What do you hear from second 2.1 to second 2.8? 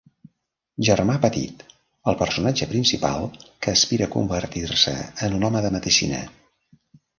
el personatge